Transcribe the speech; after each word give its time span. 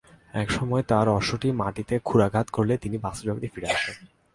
এক 0.33 0.49
সময় 0.51 0.83
তার 0.83 1.07
অশ্বটি 1.09 1.49
মাটিতে 1.51 1.95
ক্ষুরাঘাত 1.99 2.47
করলে 2.49 2.73
তিনি 2.77 2.97
বাস্তবজগতে 2.97 3.47
ফিরে 3.47 3.69
আসেন। 3.71 3.97